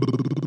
[0.00, 0.36] Brrrr.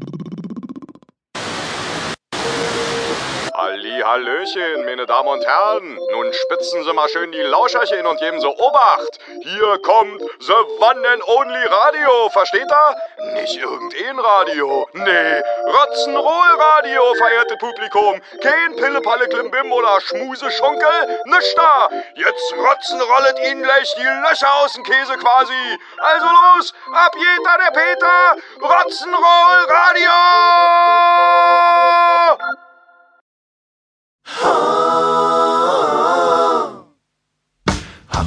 [4.09, 5.99] Hallöchen, meine Damen und Herren.
[6.11, 9.19] Nun spitzen Sie mal schön die Lauscherchen und geben Sie Obacht.
[9.43, 12.95] Hier kommt The One and Only Radio, versteht ihr?
[13.35, 14.89] Nicht irgendein Radio.
[14.93, 18.19] Nee, Rock'n'Roll Radio, verehrte Publikum.
[18.41, 21.89] Kein Pillepalle Klimbim oder Schmuse-Schunkel, nichts da.
[22.15, 25.77] Jetzt rotzenrollet Ihnen gleich die Löcher aus dem Käse quasi.
[25.99, 30.09] Also los, ab jeder der Peter, Rock'n'Roll Radio!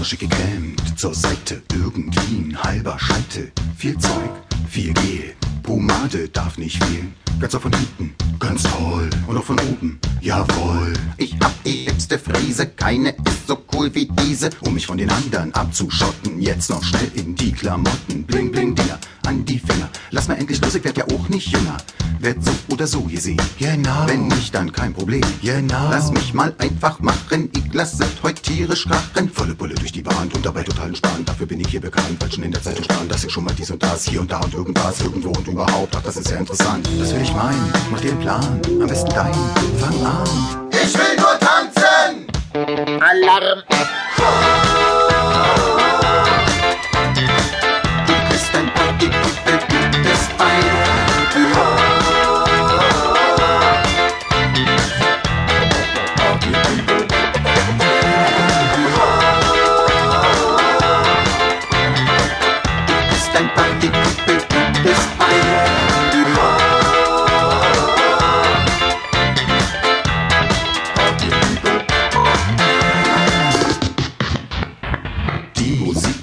[0.03, 3.53] Haare schick gekämmt, zur Seite irgendwie ein halber Scheitel.
[3.77, 4.31] Viel Zeug,
[4.69, 7.15] viel Gel, Pomade darf nicht fehlen.
[7.39, 9.09] Ganz auch von hinten, ganz toll.
[9.29, 10.93] Und auch von oben, jawohl.
[11.17, 14.51] Ich hab die hipste Fräse, keine ist so cool wie diese.
[14.61, 18.25] Um mich von den anderen abzuschotten, jetzt noch schnell in die Klamotten.
[18.25, 19.89] Bling, bling, Dinger an die Finger.
[20.11, 21.77] Lass mal endlich los, ich werd ja auch nicht jünger.
[22.21, 23.41] Werd so oder so gesehen.
[23.59, 24.07] Genau.
[24.07, 25.23] Wenn nicht, dann kein Problem.
[25.43, 25.91] Genau.
[25.91, 27.51] Lass mich mal einfach machen.
[27.57, 29.29] Ich lasse heute tierisch krachen.
[29.31, 31.29] Volle Bulle durch die Bahn und dabei total entspannt.
[31.29, 33.55] Dafür bin ich hier bekannt, weil schon in der Zeitung stand, dass ich schon mal
[33.55, 35.97] dies und das, hier und da und irgendwas, irgendwo und überhaupt.
[35.97, 36.89] Ach, das ist ja interessant.
[36.99, 37.73] Das will ich meinen.
[37.91, 38.61] Mach dir einen Plan.
[38.81, 39.35] Am besten deinen.
[39.79, 40.12] Fang an.
[40.71, 42.27] Ich will nur tanzen!
[43.01, 43.63] Alarm!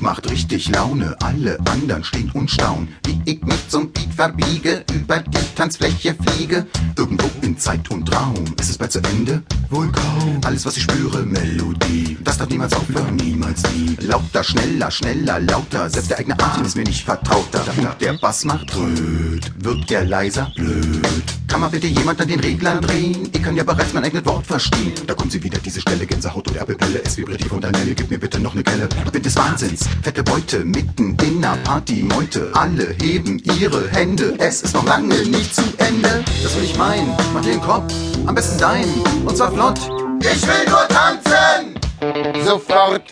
[0.10, 5.20] Macht richtig Laune, alle anderen stehen und staunen, wie ich mich zum Beat verbiege, über
[5.20, 6.66] die Tanzfläche fliege.
[6.98, 9.44] Irgendwo in Zeit und Raum, ist es bald zu Ende?
[9.70, 10.42] Kaum.
[10.46, 13.96] Alles, was ich spüre, Melodie, das darf niemals aufhören, niemals nie.
[14.02, 17.64] Lauter, schneller, schneller, lauter, selbst der eigene Atem ist mir nicht vertrauter.
[17.78, 21.24] Und der Bass macht tröd, wird der leiser blöd.
[21.48, 23.30] Kann mal bitte jemand an den Reglern drehen?
[23.32, 24.94] Ich kann ja bereits mein eigenes Wort verstehen.
[25.06, 27.02] Da kommt sie wieder, diese Stelle, Gänsehaut und Erbelpelle.
[27.04, 28.88] Es vibriert die Fontanelle, gib mir bitte noch ne Kelle.
[29.12, 32.52] Bin des Wahnsinns, fette Beute, mitten in ner Party, Meute.
[32.54, 36.24] Alle heben ihre Hände, es ist noch lange nicht zu Ende.
[36.44, 37.94] Das will ich meinen, mach dir den Kopf,
[38.26, 39.80] am besten deinen, und zwar flott.
[40.22, 42.44] Ich will nur tanzen!
[42.46, 43.04] Sofort!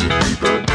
[0.00, 0.69] Du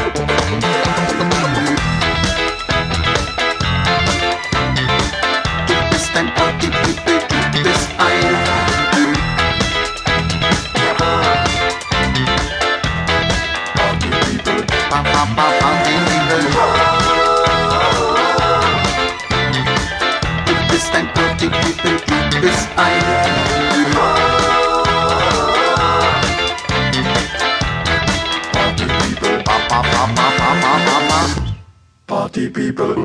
[32.08, 32.96] Party people.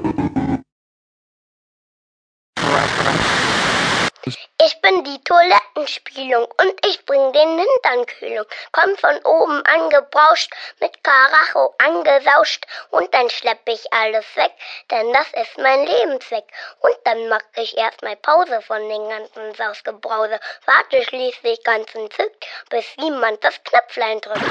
[4.62, 8.44] Ich bin die Toilettenspielung und ich bring den Hinternkühlung.
[8.70, 14.52] Komm von oben angebrauscht, mit Karacho angesauscht und dann schlepp ich alles weg,
[14.92, 16.44] denn das ist mein Lebenszweck.
[16.81, 22.84] Und dann mach ich erstmal Pause von den ganzen Sausgebrause, warte schließlich ganz entzückt, bis
[22.97, 24.44] jemand das Knöpflein drückt.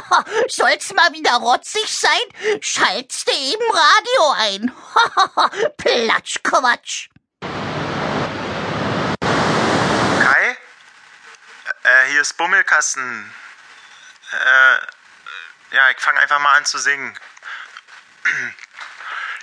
[0.48, 2.60] Soll's mal wieder rotzig sein?
[2.60, 4.72] Schalt's dir eben Radio ein.
[5.76, 7.08] Platschquatsch.
[10.20, 10.56] Kai?
[11.82, 13.34] Äh, hier ist Bummelkasten.
[14.32, 17.18] Äh, ja, ich fange einfach mal an zu singen.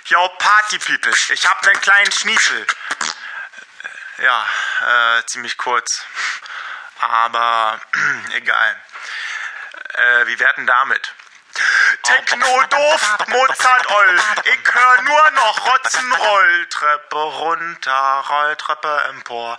[0.06, 2.66] Yo, Party People, ich hab nen kleinen Schniesel.
[4.18, 4.46] Ja,
[5.18, 6.04] äh, ziemlich kurz.
[6.98, 7.80] Aber
[8.34, 8.76] egal.
[10.00, 11.14] Äh, wie werden damit?
[12.02, 14.20] Techno doof, Mozart oll.
[14.44, 16.66] Ich hör nur noch Rotzenroll.
[16.70, 19.58] Treppe runter, Rolltreppe empor.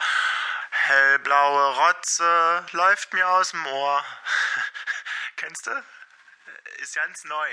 [0.72, 4.04] Hellblaue Rotze läuft mir aus dem Ohr.
[5.38, 5.84] Kennst du?
[6.78, 7.50] Ist ganz neu.